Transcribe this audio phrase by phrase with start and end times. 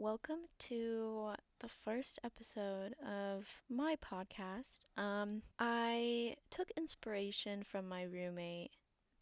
[0.00, 4.78] welcome to the first episode of my podcast.
[4.96, 8.70] Um, I took inspiration from my roommate,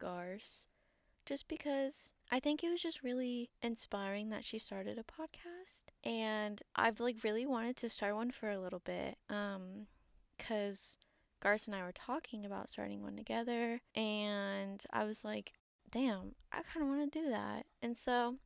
[0.00, 0.68] Garce,
[1.26, 5.82] just because I think it was just really inspiring that she started a podcast.
[6.04, 9.16] And I've like really wanted to start one for a little bit.
[9.28, 9.88] Um,
[10.38, 10.96] cause
[11.42, 15.54] Garce and I were talking about starting one together, and I was like,
[15.90, 17.66] damn, I kind of want to do that.
[17.82, 18.36] And so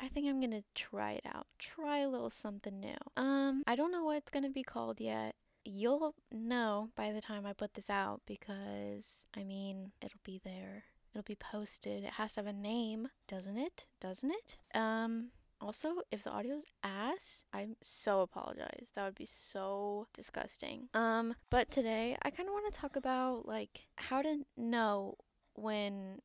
[0.00, 1.46] I think I'm gonna try it out.
[1.58, 2.96] Try a little something new.
[3.16, 5.34] Um, I don't know what it's gonna be called yet.
[5.64, 10.84] You'll know by the time I put this out because I mean it'll be there.
[11.12, 12.04] It'll be posted.
[12.04, 13.84] It has to have a name, doesn't it?
[14.00, 14.56] Doesn't it?
[14.74, 18.92] Um, also, if the audio's ass, I'm so apologize.
[18.94, 20.88] That would be so disgusting.
[20.94, 25.16] Um, but today I kind of want to talk about like how to know
[25.54, 26.20] when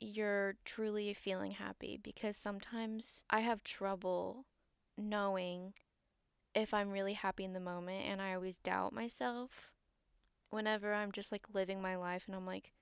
[0.00, 4.44] you're truly feeling happy because sometimes I have trouble
[4.96, 5.74] knowing
[6.54, 9.72] if I'm really happy in the moment and I always doubt myself
[10.50, 12.72] whenever I'm just like living my life and I'm like,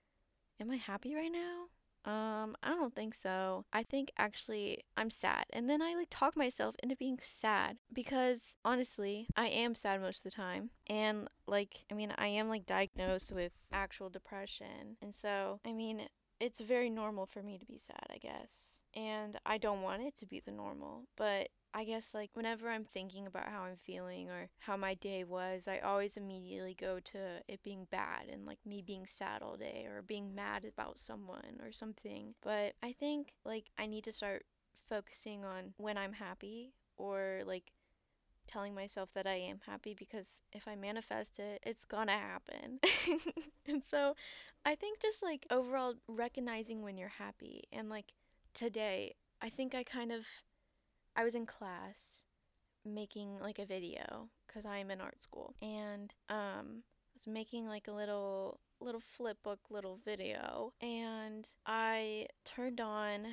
[0.60, 1.66] am I happy right now?
[2.10, 3.64] Um, I don't think so.
[3.72, 5.44] I think actually I'm sad.
[5.52, 10.18] And then I like talk myself into being sad because honestly, I am sad most
[10.18, 10.70] of the time.
[10.86, 14.96] And like, I mean, I am like diagnosed with actual depression.
[15.02, 16.06] And so, I mean,
[16.40, 18.80] it's very normal for me to be sad, I guess.
[18.94, 22.84] And I don't want it to be the normal, but I guess like whenever I'm
[22.84, 27.18] thinking about how I'm feeling or how my day was, I always immediately go to
[27.48, 31.60] it being bad and like me being sad all day or being mad about someone
[31.62, 32.34] or something.
[32.42, 34.44] But I think like I need to start
[34.88, 37.72] focusing on when I'm happy or like
[38.46, 42.80] telling myself that I am happy because if I manifest it, it's gonna happen.
[43.66, 44.14] and so
[44.64, 48.12] I think just like overall recognizing when you're happy and like
[48.54, 50.26] today, I think I kind of
[51.14, 52.24] I was in class
[52.84, 57.66] making like a video cuz I am in art school and um I was making
[57.66, 63.26] like a little little flip book little video and I turned on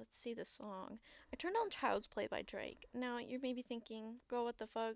[0.00, 0.98] let's see the song.
[1.30, 2.86] I turned on Child's Play by Drake.
[2.94, 4.94] Now you may be thinking, girl, what the fuck?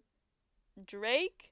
[0.86, 1.50] Drake?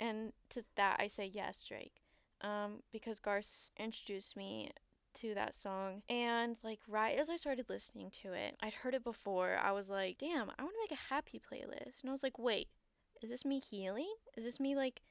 [0.00, 1.92] And to that I say yes, Drake.
[2.40, 4.70] Um, because Garth introduced me
[5.14, 9.04] to that song and like right as I started listening to it, I'd heard it
[9.04, 9.58] before.
[9.62, 12.00] I was like, damn, I want to make a happy playlist.
[12.00, 12.68] And I was like, wait,
[13.22, 14.12] is this me healing?
[14.36, 15.02] Is this me like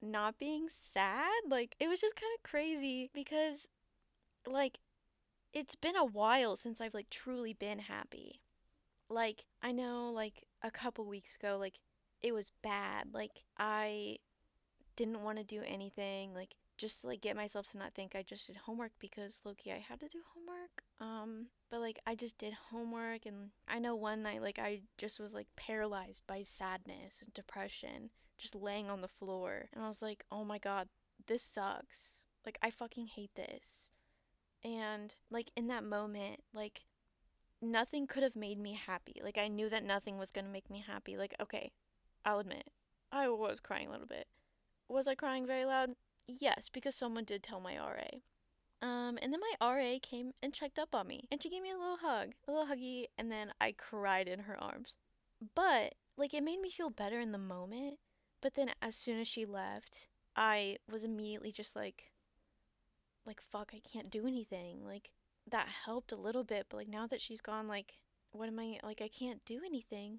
[0.00, 1.30] not being sad?
[1.48, 3.68] Like it was just kind of crazy because
[4.50, 4.78] like
[5.52, 8.40] it's been a while since I've like truly been happy.
[9.08, 11.78] Like, I know like a couple weeks ago, like
[12.22, 13.08] it was bad.
[13.12, 14.18] Like, I
[14.96, 16.34] didn't want to do anything.
[16.34, 19.70] Like, just to, like get myself to not think I just did homework because Loki,
[19.70, 20.82] I had to do homework.
[21.00, 25.20] Um, but like I just did homework and I know one night like I just
[25.20, 29.66] was like paralyzed by sadness and depression, just laying on the floor.
[29.74, 30.88] And I was like, "Oh my god,
[31.26, 32.24] this sucks.
[32.46, 33.92] Like I fucking hate this."
[34.64, 36.84] And like in that moment, like
[37.62, 39.20] nothing could have made me happy.
[39.22, 41.16] Like I knew that nothing was going to make me happy.
[41.16, 41.72] Like okay,
[42.24, 42.70] I'll admit,
[43.12, 44.26] I was crying a little bit.
[44.88, 45.90] Was I crying very loud?
[46.26, 48.18] Yes, because someone did tell my RA.
[48.82, 51.70] Um, and then my RA came and checked up on me, and she gave me
[51.70, 54.96] a little hug, a little huggy, and then I cried in her arms.
[55.54, 57.98] But like it made me feel better in the moment.
[58.40, 62.10] But then as soon as she left, I was immediately just like,
[63.30, 64.84] like fuck, I can't do anything.
[64.84, 65.12] Like
[65.50, 67.94] that helped a little bit, but like now that she's gone, like
[68.32, 70.18] what am I like I can't do anything.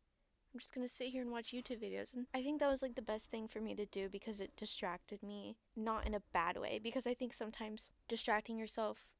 [0.53, 2.13] I'm just gonna sit here and watch YouTube videos.
[2.13, 4.55] And I think that was like the best thing for me to do because it
[4.55, 6.79] distracted me, not in a bad way.
[6.81, 9.13] Because I think sometimes distracting yourself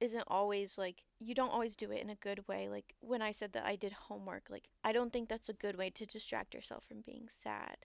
[0.00, 2.68] isn't always like, you don't always do it in a good way.
[2.68, 5.76] Like when I said that I did homework, like, I don't think that's a good
[5.76, 7.76] way to distract yourself from being sad.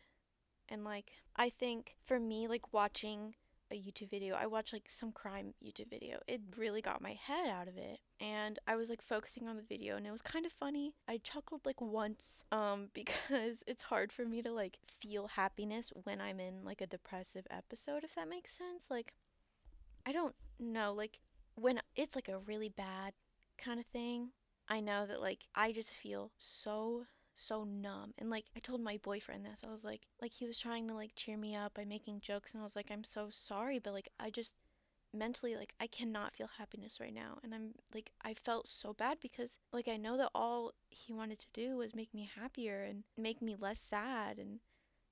[0.69, 3.35] And like, I think for me, like watching
[3.71, 4.35] a YouTube video.
[4.35, 6.19] I watched like some crime YouTube video.
[6.27, 7.99] It really got my head out of it.
[8.19, 10.93] And I was like focusing on the video and it was kind of funny.
[11.07, 16.21] I chuckled like once um because it's hard for me to like feel happiness when
[16.21, 18.89] I'm in like a depressive episode if that makes sense.
[18.89, 19.13] Like
[20.05, 21.19] I don't know, like
[21.55, 23.13] when it's like a really bad
[23.57, 24.29] kind of thing,
[24.69, 27.05] I know that like I just feel so
[27.37, 28.13] so numb.
[28.17, 29.63] And like I told my boyfriend this.
[29.65, 32.53] I was like like he was trying to like cheer me up by making jokes
[32.53, 34.55] and I was like I'm so sorry, but like I just
[35.13, 37.37] mentally like I cannot feel happiness right now.
[37.43, 41.39] And I'm like I felt so bad because like I know that all he wanted
[41.39, 44.59] to do was make me happier and make me less sad and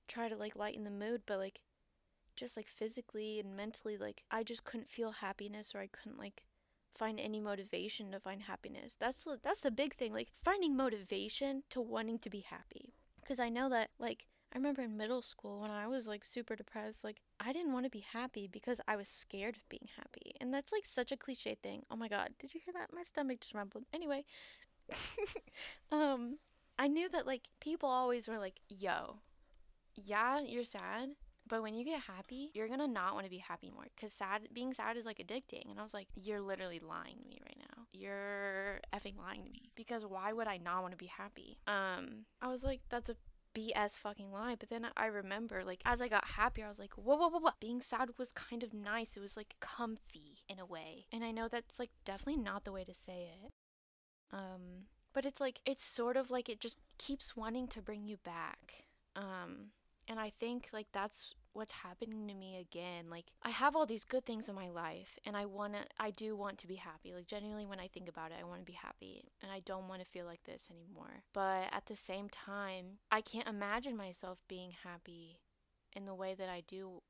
[0.08, 1.60] try to like lighten the mood, but like
[2.34, 6.42] just like physically and mentally like I just couldn't feel happiness or I couldn't like
[6.96, 8.96] find any motivation to find happiness.
[8.96, 12.94] That's that's the big thing, like finding motivation to wanting to be happy.
[13.20, 16.56] Because I know that, like, I remember in middle school when I was like super
[16.56, 20.32] depressed, like I didn't want to be happy because I was scared of being happy.
[20.40, 21.82] And that's like such a cliche thing.
[21.90, 22.92] Oh my god, did you hear that?
[22.94, 23.84] My stomach just rumbled.
[23.92, 24.24] Anyway,
[25.92, 26.38] um
[26.78, 29.20] I knew that like people always were like, "Yo,
[29.96, 31.10] yeah, you're sad,
[31.48, 34.48] but when you get happy, you're gonna not want to be happy more because sad
[34.52, 35.70] being sad is like addicting.
[35.70, 37.84] And I was like, you're literally lying to me right now.
[37.92, 41.58] You're effing lying to me because why would I not want to be happy?
[41.66, 43.16] Um, I was like, that's a
[43.56, 44.56] BS fucking lie.
[44.58, 47.40] But then I remember, like, as I got happier, I was like, whoa, whoa, whoa,
[47.40, 47.50] whoa.
[47.60, 49.16] Being sad was kind of nice.
[49.16, 51.06] It was like comfy in a way.
[51.12, 53.52] And I know that's like definitely not the way to say it.
[54.32, 58.18] Um, but it's like, it's sort of like it just keeps wanting to bring you
[58.18, 58.84] back.
[59.14, 59.70] Um,
[60.08, 63.06] and I think like that's what's happening to me again.
[63.10, 66.10] Like I have all these good things in my life and I want to I
[66.10, 67.14] do want to be happy.
[67.14, 69.88] Like genuinely when I think about it, I want to be happy and I don't
[69.88, 71.22] want to feel like this anymore.
[71.32, 75.38] But at the same time, I can't imagine myself being happy
[75.94, 77.00] in the way that I do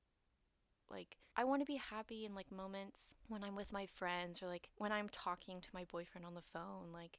[0.91, 4.47] like I want to be happy in like moments when I'm with my friends or
[4.47, 6.93] like when I'm talking to my boyfriend on the phone.
[6.93, 7.19] Like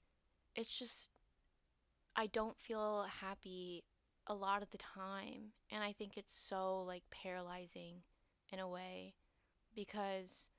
[0.56, 1.12] it's just
[2.16, 3.84] I don't feel happy
[4.28, 5.52] a lot of the time.
[5.72, 7.96] And I think it's so like paralyzing
[8.52, 9.14] in a way
[9.76, 10.50] because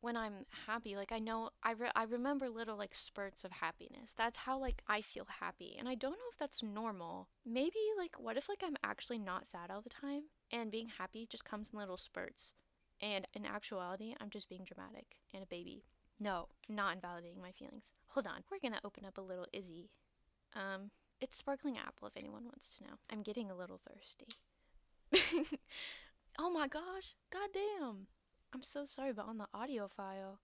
[0.00, 4.14] when I'm happy, like I know I re- I remember little like spurts of happiness.
[4.14, 5.76] That's how like I feel happy.
[5.78, 7.28] And I don't know if that's normal.
[7.46, 11.26] Maybe like what if like I'm actually not sad all the time and being happy
[11.30, 12.54] just comes in little spurts.
[13.00, 15.84] And in actuality, I'm just being dramatic and a baby.
[16.20, 17.94] No, not invalidating my feelings.
[18.08, 18.44] Hold on.
[18.50, 19.88] We're going to open up a little Izze.
[20.54, 22.94] Um it's sparkling apple if anyone wants to know.
[23.10, 24.26] I'm getting a little thirsty.
[26.38, 28.06] oh my gosh, goddamn.
[28.54, 30.38] I'm so sorry, but on the audio file,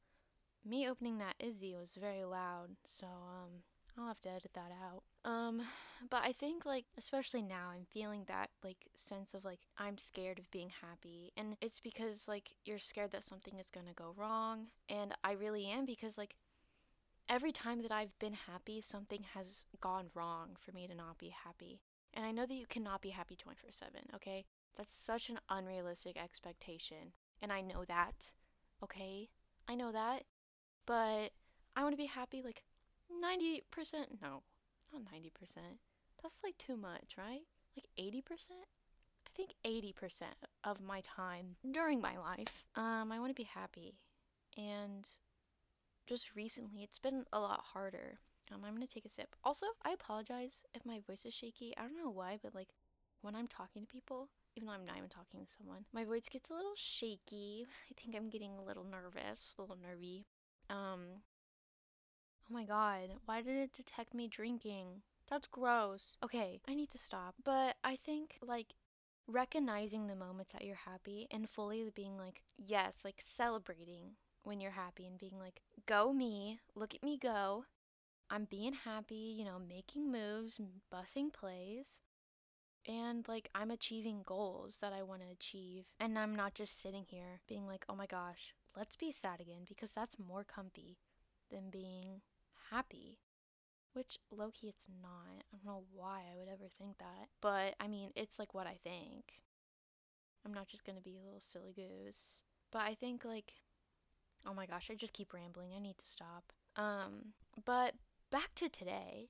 [0.65, 3.63] me opening that Izze was very loud, so um
[3.99, 5.03] I'll have to edit that out.
[5.31, 5.63] Um,
[6.09, 10.39] but I think like especially now I'm feeling that like sense of like I'm scared
[10.39, 14.15] of being happy and it's because like you're scared that something is going to go
[14.17, 16.35] wrong and I really am because like
[17.31, 21.33] every time that I've been happy, something has gone wrong for me to not be
[21.45, 21.81] happy.
[22.13, 24.45] And I know that you cannot be happy 24 7, okay?
[24.77, 27.13] That's such an unrealistic expectation.
[27.41, 28.33] And I know that,
[28.83, 29.29] okay?
[29.69, 30.25] I know that.
[30.87, 31.31] But
[31.77, 32.65] I want to be happy like
[33.25, 33.63] 90%.
[34.21, 34.43] No,
[34.93, 35.59] not 90%.
[36.21, 37.43] That's like too much, right?
[37.77, 38.23] Like 80%?
[38.51, 40.25] I think 80%
[40.65, 43.95] of my time during my life, um, I want to be happy.
[44.57, 45.09] And
[46.07, 48.19] just recently it's been a lot harder.
[48.53, 49.37] Um, I'm gonna take a sip.
[49.45, 51.75] Also, I apologize if my voice is shaky.
[51.77, 52.69] I don't know why, but like
[53.23, 56.29] when I'm talking to people, even though I'm not even talking to someone, my voice
[56.29, 57.67] gets a little shaky.
[57.91, 60.27] I think I'm getting a little nervous, a little nervy.
[60.69, 61.01] Um,
[62.51, 65.03] oh my god, why did it detect me drinking?
[65.29, 66.17] That's gross.
[66.25, 67.35] Okay, I need to stop.
[67.45, 68.75] But I think like
[69.29, 74.73] recognizing the moments that you're happy and fully being like, yes, like celebrating when you're
[74.73, 77.65] happy and being like, go me, look at me go.
[78.31, 80.61] I'm being happy, you know, making moves,
[80.93, 82.01] bussing plays.
[82.87, 85.85] And like, I'm achieving goals that I want to achieve.
[85.99, 89.65] And I'm not just sitting here being like, oh my gosh, let's be sad again,
[89.69, 90.97] because that's more comfy
[91.51, 92.23] than being
[92.71, 93.19] happy.
[93.93, 95.43] Which low key, it's not.
[95.53, 97.29] I don't know why I would ever think that.
[97.41, 99.25] But I mean, it's like what I think.
[100.45, 102.43] I'm not just gonna be a little silly goose.
[102.71, 103.55] But I think like
[104.47, 105.71] Oh my gosh, I just keep rambling.
[105.75, 106.53] I need to stop.
[106.77, 107.33] Um,
[107.65, 107.95] but
[108.31, 109.29] back to today,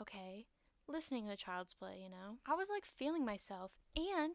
[0.00, 0.46] okay?
[0.88, 2.38] Listening to Child's Play, you know?
[2.46, 3.72] I was like feeling myself.
[3.96, 4.34] And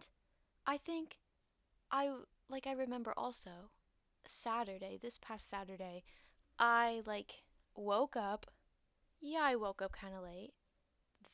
[0.66, 1.18] I think
[1.92, 2.12] I,
[2.50, 3.52] like, I remember also
[4.26, 6.04] Saturday, this past Saturday,
[6.60, 7.44] I like
[7.76, 8.46] woke up.
[9.22, 10.52] Yeah, I woke up kind of late.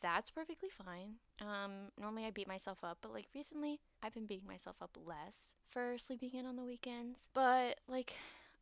[0.02, 1.16] That's perfectly fine.
[1.42, 5.54] Um, normally I beat myself up, but like recently I've been beating myself up less
[5.70, 7.30] for sleeping in on the weekends.
[7.34, 8.14] But like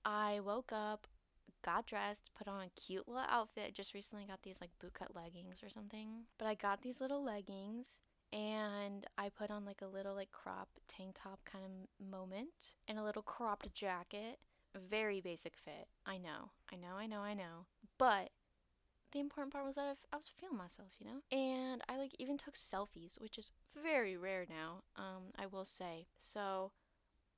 [0.07, 1.05] I woke up,
[1.65, 3.75] got dressed, put on a cute little outfit.
[3.75, 6.23] Just recently got these like bootcut leggings or something.
[6.39, 7.99] But I got these little leggings
[8.31, 12.97] and I put on like a little like crop tank top kind of moment and
[12.97, 14.39] a little cropped jacket.
[14.89, 15.87] Very basic fit.
[16.05, 17.65] I know, I know, I know, I know.
[17.97, 18.29] But
[19.11, 21.19] the important part was that I was feeling myself, you know?
[21.37, 23.51] And I like even took selfies, which is
[23.83, 26.05] very rare now, um, I will say.
[26.17, 26.71] So,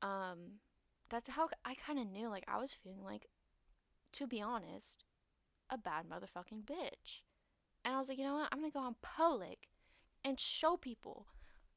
[0.03, 0.59] um,
[1.09, 3.27] that's how I kind of knew like I was feeling like
[4.13, 5.03] to be honest
[5.69, 7.21] a bad motherfucking bitch.
[7.85, 8.49] And I was like, you know what?
[8.51, 9.69] I'm to go on public
[10.23, 11.27] and show people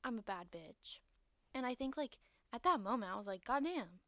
[0.05, 0.99] I'm a bad bitch.
[1.55, 2.17] And I think like
[2.53, 4.01] at that moment I was like, god damn.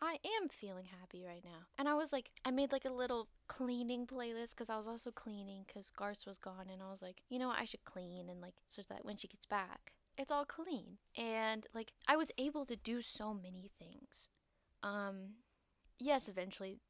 [0.00, 1.66] I am feeling happy right now.
[1.76, 5.10] And I was like, I made like a little cleaning playlist because I was also
[5.10, 6.66] cleaning because Garth was gone.
[6.72, 7.58] And I was like, you know what?
[7.58, 10.98] I should clean and like, so that when she gets back, it's all clean.
[11.16, 14.28] And like, I was able to do so many things.
[14.82, 15.34] Um,
[15.98, 16.80] yes, eventually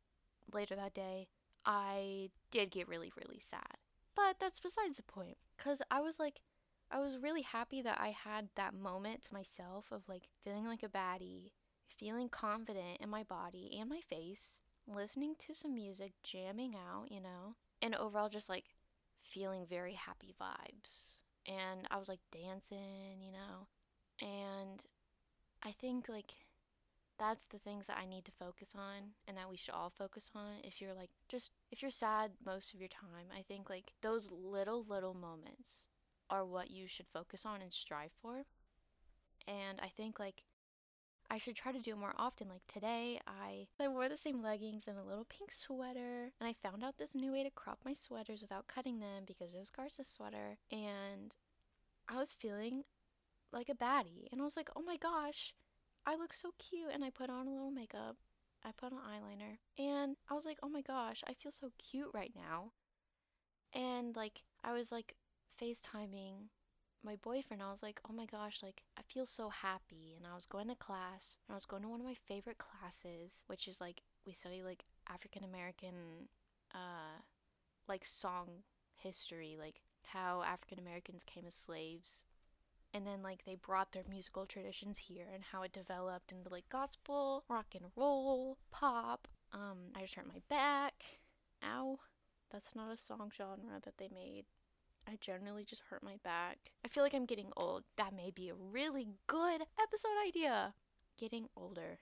[0.53, 1.29] later that day,
[1.65, 3.77] I did get really, really sad.
[4.17, 5.37] But that's besides the point.
[5.57, 6.41] Because I was like,
[6.91, 10.83] I was really happy that I had that moment to myself of like feeling like
[10.83, 11.53] a baddie,
[11.87, 17.21] feeling confident in my body and my face, listening to some music, jamming out, you
[17.21, 18.65] know, and overall just like
[19.21, 21.19] feeling very happy vibes.
[21.49, 23.67] And I was like dancing, you know,
[24.21, 24.85] and
[25.63, 26.35] I think like
[27.19, 30.31] that's the things that I need to focus on and that we should all focus
[30.35, 33.27] on if you're like just if you're sad most of your time.
[33.37, 35.87] I think like those little little moments
[36.31, 38.45] are what you should focus on and strive for.
[39.49, 40.45] And I think like
[41.31, 42.49] I should try to do it more often.
[42.49, 46.55] Like today, I I wore the same leggings and a little pink sweater, and I
[46.55, 49.71] found out this new way to crop my sweaters without cutting them because it was
[49.71, 51.37] Garza's sweater, and
[52.09, 52.85] I was feeling
[53.53, 55.55] like a baddie, and I was like, oh my gosh,
[56.07, 56.91] I look so cute.
[56.93, 58.17] And I put on a little makeup,
[58.65, 62.11] I put on eyeliner, and I was like, oh my gosh, I feel so cute
[62.15, 62.73] right now.
[63.75, 65.15] And like, I was like
[65.61, 66.49] FaceTiming
[67.05, 67.63] my boyfriend.
[67.63, 70.15] I was like, oh my gosh, like, I feel so happy.
[70.17, 72.59] And I was going to class, and I was going to one of my favorite
[72.59, 76.29] classes, which is like, we study like African American,
[76.75, 77.21] uh,
[77.89, 78.49] like song
[78.97, 82.25] history, like how African Americans came as slaves
[82.95, 86.69] and then like they brought their musical traditions here and how it developed into like
[86.69, 89.29] gospel, rock and roll, pop.
[89.53, 90.95] Um, I just hurt my back.
[91.65, 91.99] Ow.
[92.51, 94.45] That's not a song genre that they made.
[95.09, 96.59] I generally just hurt my back.
[96.85, 97.85] I feel like I'm getting old.
[97.97, 100.75] That may be a really good episode idea.
[101.19, 101.99] Getting older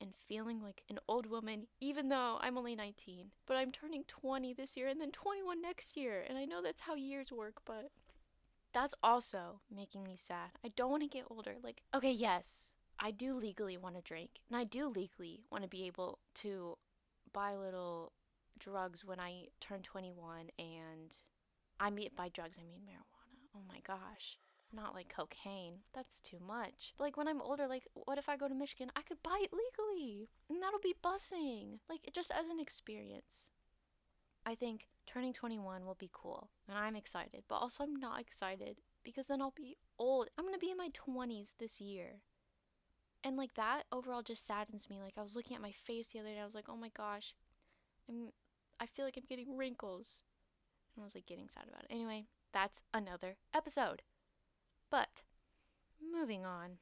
[0.00, 3.30] and feeling like an old woman, even though I'm only 19.
[3.46, 6.24] But I'm turning 20 this year and then 21 next year.
[6.28, 7.90] And I know that's how years work, but
[8.72, 10.50] that's also making me sad.
[10.64, 11.56] I don't want to get older.
[11.62, 15.68] Like, okay, yes, I do legally want to drink, and I do legally want to
[15.68, 16.76] be able to
[17.32, 18.12] buy little
[18.58, 21.16] drugs when I turn 21 and
[21.80, 23.56] I mean by drugs I mean marijuana.
[23.56, 24.38] Oh my gosh.
[24.72, 25.78] Not like cocaine.
[25.94, 26.94] That's too much.
[26.96, 28.92] But like when I'm older, like what if I go to Michigan?
[28.94, 30.28] I could buy it legally.
[30.48, 31.78] And that'll be busing.
[31.88, 33.50] Like just as an experience.
[34.46, 38.76] I think turning 21 will be cool, and I'm excited, but also I'm not excited
[39.04, 40.28] because then I'll be old.
[40.38, 42.20] I'm gonna be in my 20s this year.
[43.22, 45.00] And like that overall just saddens me.
[45.02, 46.90] Like I was looking at my face the other day, I was like, oh my
[46.96, 47.34] gosh,
[48.08, 48.30] I'm
[48.80, 50.22] I feel like I'm getting wrinkles.
[50.94, 51.90] And I was like getting sad about it.
[51.90, 54.02] Anyway, that's another episode.
[54.90, 55.22] But
[56.12, 56.78] moving on.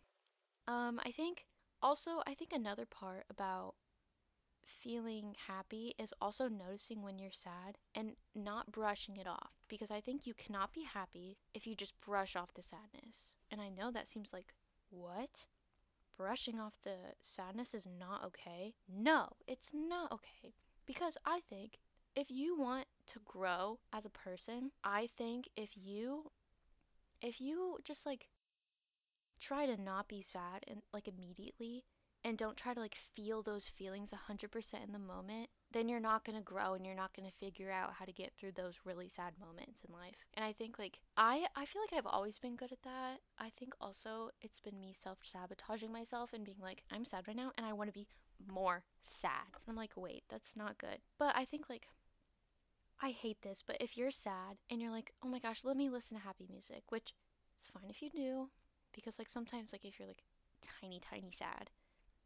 [0.67, 1.47] Um, I think
[1.83, 3.75] also I think another part about
[4.63, 10.01] feeling happy is also noticing when you're sad and not brushing it off because I
[10.01, 13.35] think you cannot be happy if you just brush off the sadness.
[13.51, 14.55] And I know that seems like,
[14.91, 15.47] what?
[16.17, 18.75] Brushing off the sadness is not okay?
[18.89, 20.55] No, it's not okay.
[20.87, 21.79] Because I think
[22.19, 26.33] if you want to grow as a person, I think if you
[27.23, 28.29] if you just like
[29.41, 31.85] try to not be sad and like immediately
[32.25, 36.25] and don't try to like feel those feelings 100% in the moment, then you're not
[36.25, 38.81] going to grow and you're not going to figure out how to get through those
[38.85, 40.27] really sad moments in life.
[40.35, 43.19] And I think like I I feel like I've always been good at that.
[43.39, 47.53] I think also it's been me self-sabotaging myself and being like I'm sad right now
[47.57, 48.09] and I want to be
[48.53, 49.47] more sad.
[49.69, 51.87] I'm like, "Wait, that's not good." But I think like
[53.01, 55.89] I hate this, but if you're sad and you're like, "Oh my gosh, let me
[55.89, 57.15] listen to happy music," which
[57.57, 58.51] it's fine if you do
[58.93, 60.23] because like sometimes like if you're like
[60.81, 61.71] tiny tiny sad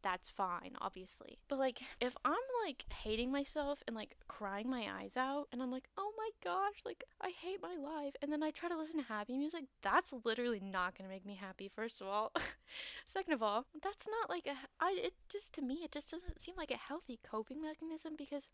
[0.03, 1.39] that's fine, obviously.
[1.49, 2.35] But like, if I'm
[2.67, 6.75] like hating myself and like crying my eyes out, and I'm like, oh my gosh,
[6.85, 10.13] like I hate my life, and then I try to listen to happy music, that's
[10.25, 11.71] literally not gonna make me happy.
[11.75, 12.33] First of all,
[13.07, 14.57] second of all, that's not like a.
[14.81, 18.49] I it just to me it just doesn't seem like a healthy coping mechanism because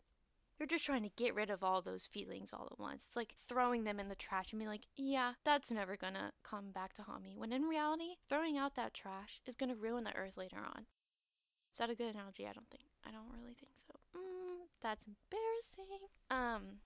[0.59, 3.05] you're just trying to get rid of all those feelings all at once.
[3.07, 6.71] It's like throwing them in the trash and be like, yeah, that's never gonna come
[6.71, 7.35] back to haunt me.
[7.37, 10.85] When in reality, throwing out that trash is gonna ruin the earth later on.
[11.71, 12.47] Is that a good analogy?
[12.47, 12.83] I don't think.
[13.07, 13.93] I don't really think so.
[14.17, 15.99] Mm, that's embarrassing.
[16.29, 16.79] Um,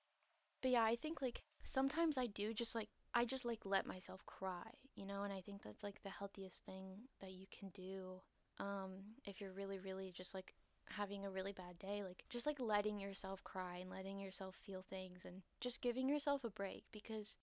[0.62, 4.26] but yeah, I think like sometimes I do just like I just like let myself
[4.26, 8.22] cry, you know, and I think that's like the healthiest thing that you can do.
[8.60, 8.92] Um,
[9.26, 10.54] if you're really, really just like
[10.90, 14.84] having a really bad day, like just like letting yourself cry and letting yourself feel
[14.90, 17.38] things and just giving yourself a break because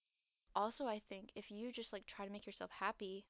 [0.54, 3.24] also I think if you just like try to make yourself happy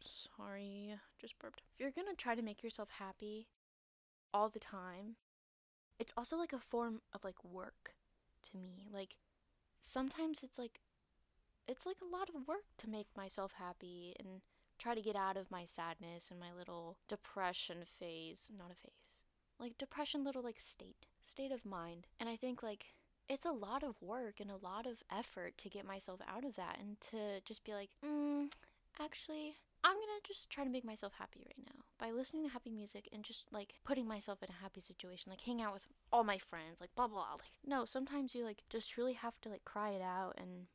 [0.00, 1.60] Sorry, just burped.
[1.74, 3.48] If you're gonna try to make yourself happy
[4.32, 5.16] all the time,
[5.98, 7.94] it's also like a form of like work
[8.50, 8.88] to me.
[8.92, 9.16] Like
[9.80, 10.80] sometimes it's like
[11.68, 14.40] it's like a lot of work to make myself happy and
[14.80, 19.22] try to get out of my sadness and my little depression phase, not a phase.
[19.58, 22.06] Like depression little like state, state of mind.
[22.18, 22.86] And I think like
[23.28, 26.56] it's a lot of work and a lot of effort to get myself out of
[26.56, 28.50] that and to just be like, mm,
[29.00, 32.70] actually, I'm gonna just try to make myself happy right now by listening to happy
[32.70, 36.24] music and just like putting myself in a happy situation, like hang out with all
[36.24, 37.32] my friends, like blah blah.
[37.32, 40.66] Like no, sometimes you like just really have to like cry it out and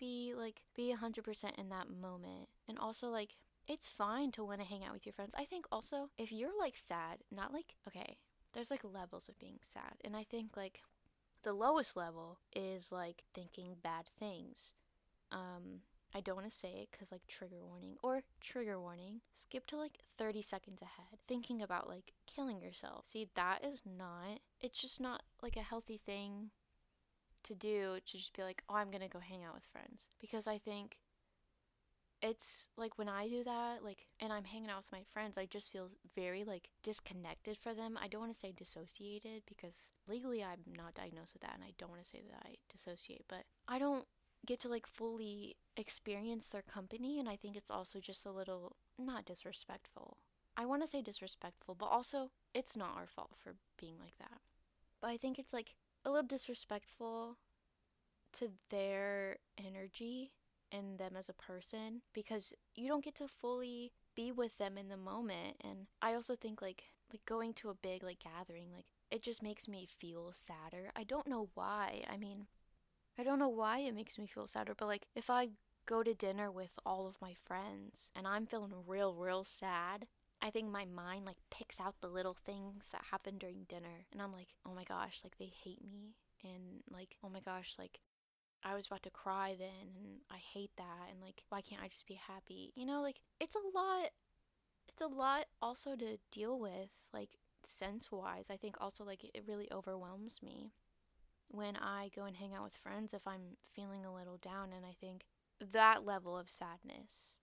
[0.00, 2.48] be like be 100% in that moment.
[2.68, 3.36] And also like
[3.68, 5.34] it's fine to want to hang out with your friends.
[5.38, 8.16] I think also if you're like sad, not like okay,
[8.52, 9.94] there's like levels of being sad.
[10.04, 10.80] And I think like
[11.42, 14.72] the lowest level is like thinking bad things.
[15.32, 15.82] Um,
[16.14, 19.20] I don't want to say it because, like, trigger warning or trigger warning.
[19.32, 23.06] Skip to like 30 seconds ahead, thinking about like killing yourself.
[23.06, 26.50] See, that is not, it's just not like a healthy thing
[27.44, 30.08] to do to just be like, oh, I'm gonna go hang out with friends.
[30.20, 30.96] Because I think
[32.22, 35.46] it's like when I do that, like, and I'm hanging out with my friends, I
[35.46, 37.98] just feel very like disconnected for them.
[38.00, 41.72] I don't want to say dissociated because legally I'm not diagnosed with that, and I
[41.78, 44.04] don't want to say that I dissociate, but I don't
[44.46, 48.76] get to like fully experience their company, and I think it's also just a little
[48.98, 50.18] not disrespectful.
[50.56, 54.40] I want to say disrespectful, but also it's not our fault for being like that.
[55.00, 57.36] But I think it's like a little disrespectful
[58.32, 60.30] to their energy
[60.72, 64.88] and them as a person because you don't get to fully be with them in
[64.88, 65.56] the moment.
[65.64, 69.42] And i also think like like going to a big like gathering like it just
[69.42, 70.92] makes me feel sadder.
[70.94, 72.04] I don't know why.
[72.08, 72.46] I mean
[73.20, 75.48] i don't know why it makes me feel sadder but like if i
[75.86, 80.06] go to dinner with all of my friends and i'm feeling real real sad
[80.42, 84.20] i think my mind like picks out the little things that happen during dinner and
[84.22, 88.00] i'm like oh my gosh like they hate me and like oh my gosh like
[88.62, 91.88] I was about to cry then and I hate that and like why can't I
[91.88, 92.72] just be happy?
[92.74, 94.10] You know, like it's a lot
[94.88, 97.30] it's a lot also to deal with like
[97.64, 98.50] sense wise.
[98.50, 100.72] I think also like it really overwhelms me
[101.48, 104.84] when I go and hang out with friends if I'm feeling a little down and
[104.84, 105.24] I think
[105.72, 107.38] that level of sadness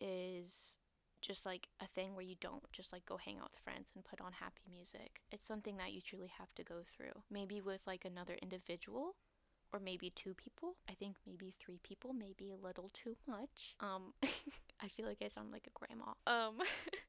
[0.00, 0.78] is
[1.20, 4.04] just like a thing where you don't just like go hang out with friends and
[4.04, 5.20] put on happy music.
[5.30, 7.22] It's something that you truly have to go through.
[7.30, 9.16] Maybe with like another individual
[9.72, 10.76] or maybe two people.
[10.88, 13.74] I think maybe three people, maybe a little too much.
[13.80, 14.12] Um,
[14.80, 16.12] I feel like I sound like a grandma.
[16.26, 16.58] Um,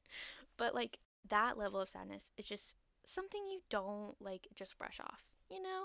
[0.56, 5.22] but like that level of sadness is just something you don't like just brush off,
[5.50, 5.84] you know?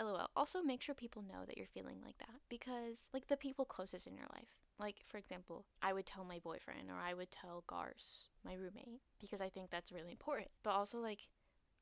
[0.00, 0.28] LOL.
[0.36, 4.06] Also, make sure people know that you're feeling like that because, like, the people closest
[4.06, 4.48] in your life.
[4.78, 9.00] Like, for example, I would tell my boyfriend or I would tell Gars, my roommate,
[9.20, 10.48] because I think that's really important.
[10.62, 11.28] But also, like,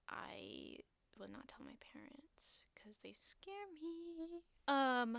[0.09, 0.79] I
[1.19, 4.43] would not tell my parents because they scare me.
[4.69, 5.19] Um,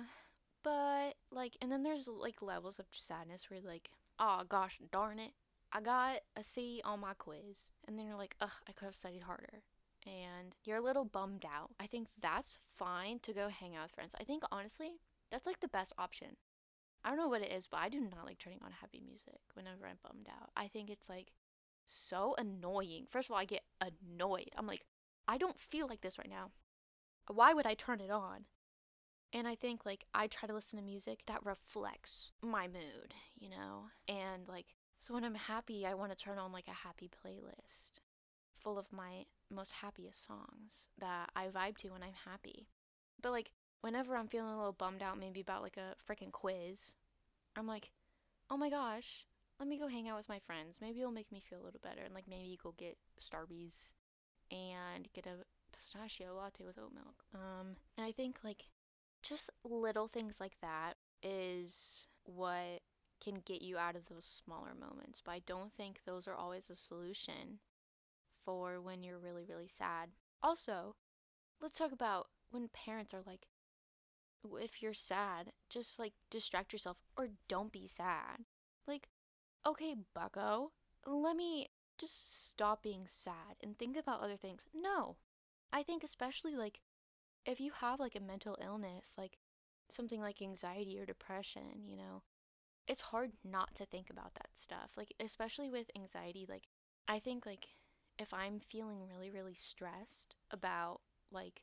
[0.64, 5.32] but like, and then there's like levels of sadness where like, oh gosh, darn it,
[5.72, 8.96] I got a C on my quiz, and then you're like, ugh, I could have
[8.96, 9.64] studied harder.
[10.08, 11.70] And you're a little bummed out.
[11.80, 14.16] I think that's fine to go hang out with friends.
[14.20, 14.92] I think honestly,
[15.30, 16.30] that's like the best option.
[17.04, 19.40] I don't know what it is, but I do not like turning on happy music
[19.54, 20.50] whenever I'm bummed out.
[20.56, 21.32] I think it's like
[21.86, 23.06] so annoying.
[23.10, 24.50] First of all, I get annoyed.
[24.58, 24.86] I'm like,
[25.28, 26.52] I don't feel like this right now
[27.34, 28.46] why would I turn it on?
[29.34, 33.50] And I think like I try to listen to music that reflects my mood, you
[33.50, 33.86] know?
[34.08, 34.68] And like
[35.00, 38.00] so when I'm happy, I want to turn on like a happy playlist
[38.68, 42.68] full of my most happiest songs that I vibe to when I'm happy.
[43.22, 46.96] But like whenever I'm feeling a little bummed out maybe about like a freaking quiz,
[47.56, 47.92] I'm like,
[48.50, 49.26] "Oh my gosh,
[49.58, 50.82] let me go hang out with my friends.
[50.82, 53.94] Maybe it'll make me feel a little better." And like maybe go get Starbucks
[54.52, 57.24] and get a pistachio latte with oat milk.
[57.34, 58.66] Um, and I think like
[59.24, 62.82] just little things like that is what
[63.24, 65.22] can get you out of those smaller moments.
[65.22, 67.60] But I don't think those are always a solution
[68.48, 70.10] for when you're really, really sad.
[70.42, 70.96] Also,
[71.62, 73.46] let's talk about when parents are like,
[74.62, 78.38] if you're sad, just like distract yourself or don't be sad.
[78.88, 79.10] Like,
[79.68, 80.72] okay, bucko,
[81.06, 81.68] let me
[82.00, 84.66] just stop being sad and think about other things.
[84.74, 85.18] No,
[85.74, 86.80] I think especially like
[87.46, 89.38] if you have like a mental illness, like
[89.90, 92.24] something like anxiety or depression, you know,
[92.88, 94.92] it's hard not to think about that stuff.
[94.96, 96.64] Like especially with anxiety, like
[97.10, 97.68] I think like
[98.20, 101.02] if I'm feeling really really stressed about
[101.32, 101.62] like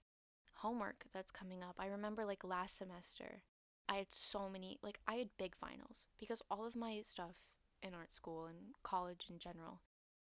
[0.54, 1.76] homework that's coming up.
[1.78, 3.42] I remember like last semester,
[3.88, 7.36] I had so many like I had big finals because all of my stuff
[7.82, 9.80] in art school and college in general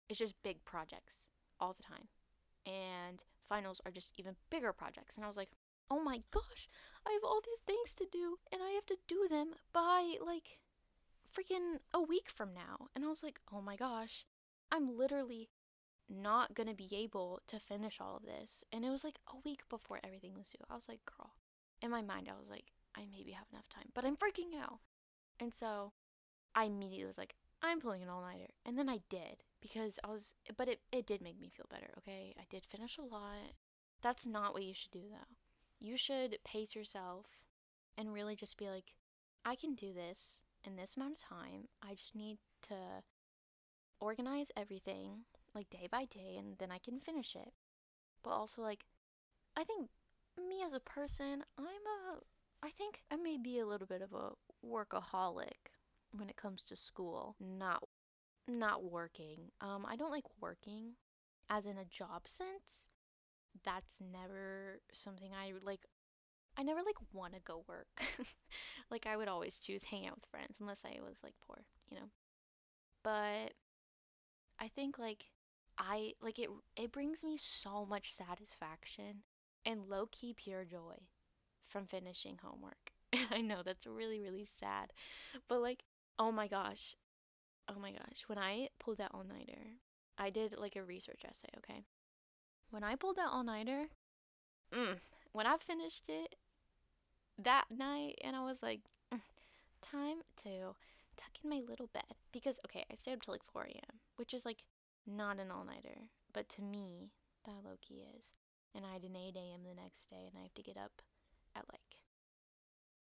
[0.08, 1.28] it's just big projects
[1.60, 2.08] all the time.
[2.66, 5.16] And finals are just even bigger projects.
[5.16, 5.50] And I was like,
[5.90, 6.68] oh my gosh,
[7.06, 10.58] I have all these things to do and I have to do them by like
[11.32, 12.88] freaking a week from now.
[12.94, 14.26] And I was like, oh my gosh,
[14.70, 15.48] I'm literally
[16.08, 18.64] not gonna be able to finish all of this.
[18.72, 20.64] And it was like a week before everything was due.
[20.70, 21.34] I was like, girl,
[21.82, 22.66] in my mind, I was like,
[22.96, 24.80] I maybe have enough time, but I'm freaking out.
[25.40, 25.92] And so
[26.54, 28.50] I immediately was like, I'm pulling an all nighter.
[28.64, 31.88] And then I did because I was, but it, it did make me feel better,
[31.98, 32.34] okay?
[32.38, 33.52] I did finish a lot.
[34.02, 35.36] That's not what you should do though.
[35.80, 37.26] You should pace yourself
[37.96, 38.92] and really just be like,
[39.44, 41.68] I can do this in this amount of time.
[41.82, 42.74] I just need to
[44.00, 45.24] organize everything
[45.58, 47.52] like day by day and then I can finish it.
[48.22, 48.84] But also like
[49.56, 49.90] I think
[50.38, 52.20] me as a person, I'm a
[52.62, 54.30] I think I may be a little bit of a
[54.64, 55.72] workaholic
[56.12, 57.82] when it comes to school, not
[58.46, 59.50] not working.
[59.60, 60.92] Um I don't like working
[61.50, 62.88] as in a job sense.
[63.64, 65.86] That's never something I like
[66.56, 67.88] I never like want to go work.
[68.90, 71.96] like I would always choose hang out with friends unless I was like poor, you
[71.96, 72.10] know.
[73.02, 73.54] But
[74.60, 75.26] I think like
[75.78, 79.22] I like it it brings me so much satisfaction
[79.64, 80.96] and low key pure joy
[81.68, 82.92] from finishing homework.
[83.30, 84.92] I know that's really really sad.
[85.48, 85.82] But like
[86.18, 86.96] oh my gosh.
[87.68, 89.60] Oh my gosh, when I pulled that all-nighter,
[90.16, 91.84] I did like a research essay, okay?
[92.70, 93.84] When I pulled that all-nighter,
[94.72, 94.98] mm,
[95.32, 96.34] when I finished it
[97.38, 98.80] that night and I was like
[99.12, 99.20] mm,
[99.80, 100.74] time to
[101.16, 104.34] tuck in my little bed because okay, I stayed up till like 4 a.m., which
[104.34, 104.64] is like
[105.08, 105.98] not an all nighter,
[106.32, 107.10] but to me,
[107.44, 108.32] that low key is.
[108.74, 109.62] And I had an 8 a.m.
[109.64, 110.92] the next day, and I have to get up
[111.56, 111.80] at like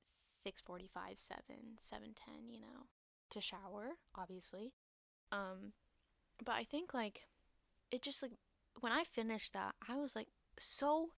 [0.04, 1.42] 6:45, 7,
[1.76, 2.86] 7:10, you know,
[3.30, 4.72] to shower, obviously.
[5.32, 5.72] Um,
[6.44, 7.26] but I think like
[7.90, 8.32] it just like
[8.80, 11.10] when I finished that, I was like so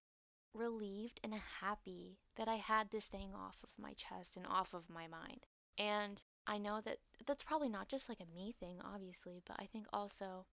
[0.53, 4.89] relieved and happy that I had this thing off of my chest and off of
[4.89, 5.45] my mind.
[5.77, 9.65] And I know that that's probably not just like a me thing, obviously, but I
[9.65, 10.45] think also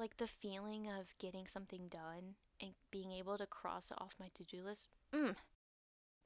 [0.00, 4.28] like the feeling of getting something done and being able to cross it off my
[4.34, 4.88] to do list.
[5.14, 5.36] Mm,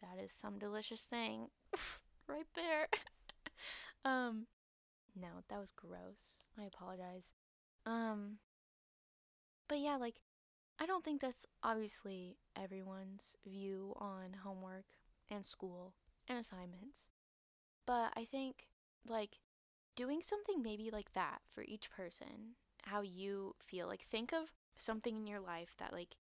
[0.01, 1.49] that is some delicious thing
[2.29, 2.87] right there.
[4.05, 4.47] um,
[5.21, 6.37] no, that was gross.
[6.57, 7.33] I apologize.
[7.85, 8.39] Um,
[9.69, 10.15] but yeah, like,
[10.81, 14.85] I don't think that's obviously everyone's view on homework
[15.31, 15.95] and school
[16.29, 17.09] and assignments.
[17.87, 18.69] But I think,
[19.09, 19.41] like,
[19.97, 23.87] doing something maybe like that for each person, how you feel.
[23.87, 26.17] Like, think of something in your life that, like,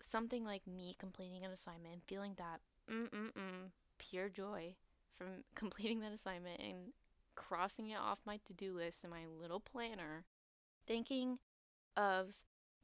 [0.00, 4.74] something like me completing an assignment, feeling that, mm mm mm, pure joy
[5.14, 6.92] from completing that assignment and
[7.36, 10.24] crossing it off my to do list in my little planner.
[10.86, 11.38] Thinking
[11.96, 12.30] of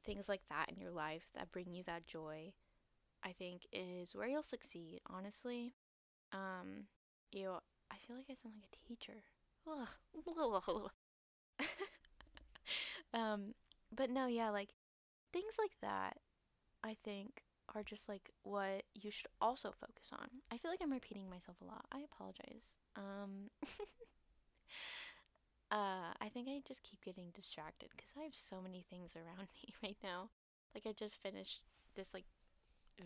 [0.05, 2.53] things like that in your life that bring you that joy,
[3.23, 5.73] I think is where you'll succeed, honestly.
[6.33, 6.85] Um,
[7.31, 7.51] you
[7.91, 9.23] I feel like I sound like a teacher.
[13.13, 13.53] um,
[13.95, 14.69] but no, yeah, like
[15.33, 16.17] things like that,
[16.83, 17.43] I think
[17.75, 20.27] are just like what you should also focus on.
[20.51, 21.85] I feel like I'm repeating myself a lot.
[21.91, 22.77] I apologize.
[22.95, 23.49] Um,
[25.71, 29.47] uh, I think I just keep getting distracted because I have so many things around
[29.63, 30.29] me right now.
[30.75, 32.25] Like I just finished this like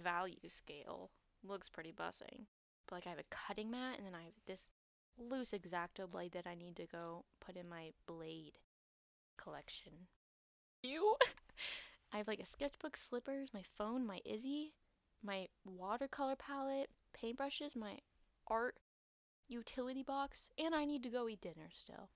[0.03, 1.11] value scale.
[1.43, 2.45] Looks pretty bussing.
[2.87, 4.69] But like I have a cutting mat and then I have this
[5.17, 8.57] loose X-Acto blade that I need to go put in my blade
[9.37, 9.93] collection.
[10.83, 11.15] You?
[12.13, 14.71] I have like a sketchbook, slippers, my phone, my Izze,
[15.23, 16.89] my watercolor palette,
[17.21, 17.97] paintbrushes, my
[18.47, 18.75] art
[19.49, 22.09] utility box, and I need to go eat dinner still.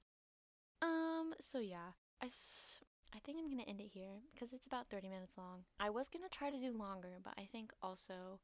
[0.82, 2.80] Um, so yeah, I, s-
[3.16, 5.64] I think I'm gonna end it here because it's about 30 minutes long.
[5.80, 8.40] I was gonna try to do longer, but I think also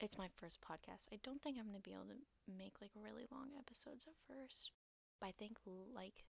[0.00, 1.06] it's my first podcast.
[1.12, 4.72] I don't think I'm gonna be able to make like really long episodes at first.
[5.20, 5.58] But I think
[5.94, 6.24] like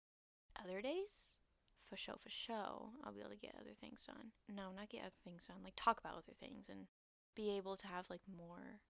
[0.62, 1.36] other days,
[1.88, 4.32] for show for show, I'll be able to get other things done.
[4.48, 6.88] No, not get other things done, like talk about other things and
[7.36, 8.82] be able to have like more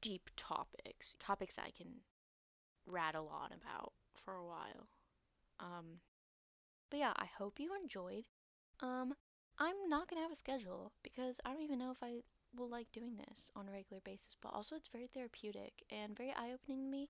[0.00, 1.88] deep topics, topics that I can
[2.86, 4.88] rattle on about for a while.
[5.60, 6.00] Um,
[6.90, 8.24] but yeah, I hope you enjoyed.
[8.80, 9.14] Um,
[9.58, 12.22] I'm not gonna have a schedule because I don't even know if I
[12.56, 16.30] will like doing this on a regular basis, but also it's very therapeutic and very
[16.30, 17.08] eye opening to me.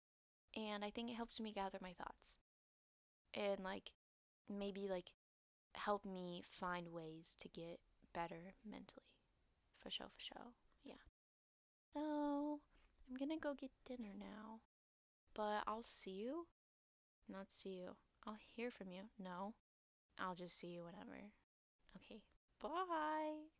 [0.57, 2.39] And I think it helps me gather my thoughts
[3.35, 3.91] and like
[4.49, 5.13] maybe like
[5.75, 7.79] help me find ways to get
[8.15, 9.05] better mentally.
[9.81, 10.47] For sure, for sure.
[10.85, 10.95] Yeah.
[11.93, 12.61] So
[13.09, 14.61] I'm gonna go get dinner now.
[15.35, 16.47] But I'll see you.
[17.29, 17.91] Not see you.
[18.27, 19.03] I'll hear from you.
[19.23, 19.55] No.
[20.19, 21.23] I'll just see you whenever.
[21.97, 22.23] Okay,
[22.61, 23.58] bye.